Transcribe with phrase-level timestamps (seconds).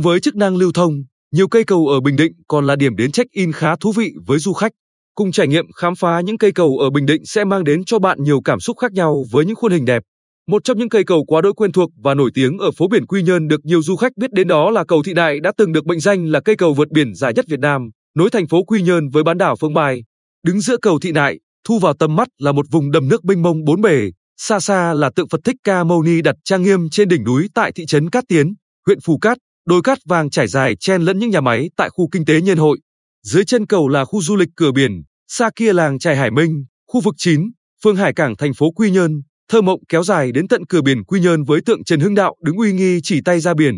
[0.00, 1.02] Cùng với chức năng lưu thông,
[1.32, 4.38] nhiều cây cầu ở Bình Định còn là điểm đến check-in khá thú vị với
[4.38, 4.72] du khách.
[5.14, 7.98] Cùng trải nghiệm khám phá những cây cầu ở Bình Định sẽ mang đến cho
[7.98, 10.02] bạn nhiều cảm xúc khác nhau với những khuôn hình đẹp.
[10.48, 13.06] Một trong những cây cầu quá đỗi quen thuộc và nổi tiếng ở phố biển
[13.06, 15.72] Quy Nhơn được nhiều du khách biết đến đó là cầu Thị Đại đã từng
[15.72, 18.62] được mệnh danh là cây cầu vượt biển dài nhất Việt Nam, nối thành phố
[18.62, 20.04] Quy Nhơn với bán đảo Phương Bài.
[20.46, 23.42] Đứng giữa cầu Thị Đại, thu vào tầm mắt là một vùng đầm nước mênh
[23.42, 26.90] mông bốn bể, xa xa là tượng Phật Thích Ca Mâu Ni đặt trang nghiêm
[26.90, 28.54] trên đỉnh núi tại thị trấn Cát Tiến,
[28.86, 29.38] huyện Phù Cát,
[29.70, 32.58] đồi cát vàng trải dài chen lẫn những nhà máy tại khu kinh tế Nhân
[32.58, 32.78] Hội.
[33.26, 36.64] Dưới chân cầu là khu du lịch cửa biển, xa kia làng trài Hải Minh,
[36.86, 37.50] khu vực 9,
[37.84, 41.04] phường Hải Cảng thành phố Quy Nhơn, thơ mộng kéo dài đến tận cửa biển
[41.04, 43.74] Quy Nhơn với tượng Trần Hưng Đạo đứng uy nghi chỉ tay ra biển.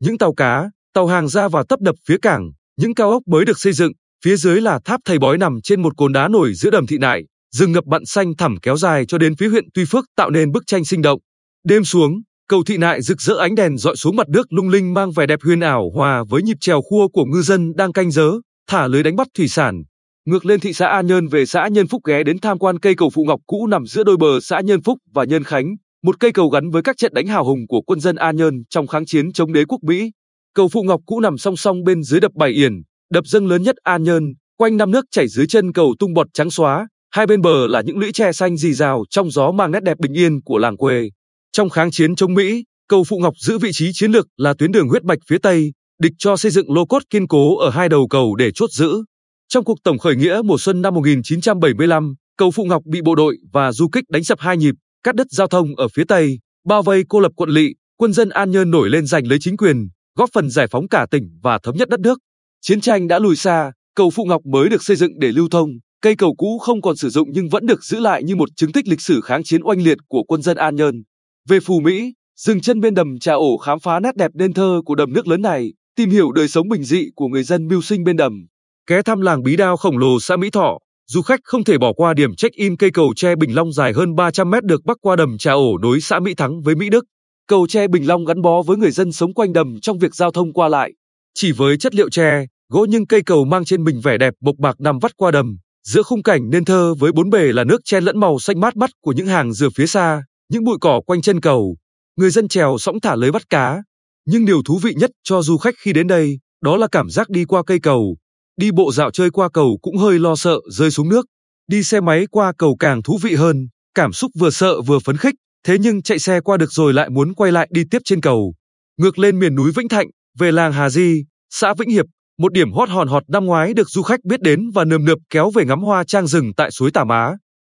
[0.00, 3.44] Những tàu cá, tàu hàng ra vào tấp đập phía cảng, những cao ốc mới
[3.44, 3.92] được xây dựng,
[4.24, 6.98] phía dưới là tháp thầy bói nằm trên một cồn đá nổi giữa đầm thị
[6.98, 7.22] nại,
[7.54, 10.52] rừng ngập mặn xanh thẳm kéo dài cho đến phía huyện Tuy Phước tạo nên
[10.52, 11.20] bức tranh sinh động.
[11.64, 14.94] Đêm xuống, cầu thị nại rực rỡ ánh đèn dọi xuống mặt nước lung linh
[14.94, 18.10] mang vẻ đẹp huyền ảo hòa với nhịp trèo khua của ngư dân đang canh
[18.10, 18.30] dớ,
[18.70, 19.82] thả lưới đánh bắt thủy sản.
[20.26, 22.94] Ngược lên thị xã An Nhơn về xã Nhân Phúc ghé đến tham quan cây
[22.94, 26.20] cầu Phụ Ngọc cũ nằm giữa đôi bờ xã Nhân Phúc và Nhân Khánh, một
[26.20, 28.86] cây cầu gắn với các trận đánh hào hùng của quân dân An Nhơn trong
[28.86, 30.10] kháng chiến chống đế quốc Mỹ.
[30.54, 32.72] Cầu Phụ Ngọc cũ nằm song song bên dưới đập Bảy Yển,
[33.10, 34.22] đập dâng lớn nhất An Nhơn,
[34.58, 37.80] quanh năm nước chảy dưới chân cầu tung bọt trắng xóa, hai bên bờ là
[37.80, 40.76] những lũy tre xanh rì rào trong gió mang nét đẹp bình yên của làng
[40.76, 41.10] quê.
[41.56, 44.72] Trong kháng chiến chống Mỹ, cầu Phụ Ngọc giữ vị trí chiến lược là tuyến
[44.72, 47.88] đường huyết mạch phía Tây, địch cho xây dựng lô cốt kiên cố ở hai
[47.88, 49.04] đầu cầu để chốt giữ.
[49.48, 53.36] Trong cuộc tổng khởi nghĩa mùa xuân năm 1975, cầu Phụ Ngọc bị bộ đội
[53.52, 56.82] và du kích đánh sập hai nhịp, cắt đứt giao thông ở phía Tây, bao
[56.82, 59.88] vây cô lập quận lỵ, quân dân An Nhơn nổi lên giành lấy chính quyền,
[60.18, 62.18] góp phần giải phóng cả tỉnh và thống nhất đất nước.
[62.60, 65.70] Chiến tranh đã lùi xa, cầu Phụ Ngọc mới được xây dựng để lưu thông,
[66.02, 68.72] cây cầu cũ không còn sử dụng nhưng vẫn được giữ lại như một chứng
[68.72, 71.02] tích lịch sử kháng chiến oanh liệt của quân dân An Nhơn.
[71.48, 74.80] Về Phù Mỹ, dừng chân bên đầm Trà Ổ khám phá nét đẹp nên thơ
[74.84, 77.82] của đầm nước lớn này, tìm hiểu đời sống bình dị của người dân mưu
[77.82, 78.46] sinh bên đầm.
[78.90, 81.92] Ghé thăm làng Bí Đao khổng lồ xã Mỹ Thọ, du khách không thể bỏ
[81.92, 85.16] qua điểm check-in cây cầu tre Bình Long dài hơn 300 mét được bắc qua
[85.16, 87.04] đầm Trà Ổ nối xã Mỹ Thắng với Mỹ Đức.
[87.48, 90.30] Cầu tre Bình Long gắn bó với người dân sống quanh đầm trong việc giao
[90.30, 90.92] thông qua lại.
[91.34, 94.56] Chỉ với chất liệu tre, gỗ nhưng cây cầu mang trên mình vẻ đẹp bộc
[94.58, 97.80] bạc nằm vắt qua đầm, giữa khung cảnh nên thơ với bốn bề là nước
[97.84, 101.00] chen lẫn màu xanh mát mắt của những hàng dừa phía xa, những bụi cỏ
[101.06, 101.76] quanh chân cầu.
[102.16, 103.82] Người dân trèo sõng thả lưới bắt cá.
[104.26, 107.30] Nhưng điều thú vị nhất cho du khách khi đến đây, đó là cảm giác
[107.30, 108.16] đi qua cây cầu.
[108.56, 111.26] Đi bộ dạo chơi qua cầu cũng hơi lo sợ rơi xuống nước.
[111.66, 115.16] Đi xe máy qua cầu càng thú vị hơn, cảm xúc vừa sợ vừa phấn
[115.16, 115.34] khích,
[115.66, 118.54] thế nhưng chạy xe qua được rồi lại muốn quay lại đi tiếp trên cầu.
[118.96, 120.06] Ngược lên miền núi Vĩnh Thạnh,
[120.38, 122.06] về làng Hà Di, xã Vĩnh Hiệp,
[122.38, 125.18] một điểm hot hòn hot năm ngoái được du khách biết đến và nườm nượp
[125.30, 127.32] kéo về ngắm hoa trang rừng tại suối Tà Má.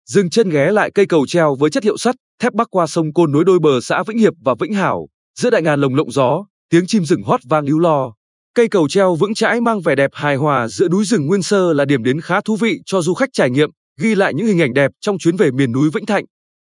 [0.09, 3.13] Dừng chân ghé lại cây cầu treo với chất liệu sắt, thép bắc qua sông
[3.13, 5.07] Côn nối đôi bờ xã Vĩnh Hiệp và Vĩnh Hảo,
[5.39, 8.13] giữa đại ngàn lồng lộng gió, tiếng chim rừng hót vang líu lo.
[8.55, 11.73] Cây cầu treo vững chãi mang vẻ đẹp hài hòa giữa núi rừng nguyên sơ
[11.73, 13.69] là điểm đến khá thú vị cho du khách trải nghiệm,
[14.01, 16.25] ghi lại những hình ảnh đẹp trong chuyến về miền núi Vĩnh Thạnh.